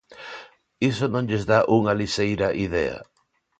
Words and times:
¿Iso 0.89 1.05
non 1.13 1.27
lles 1.29 1.43
dá 1.51 1.59
unha 1.77 1.97
lixeira 2.01 2.47
idea? 2.65 2.97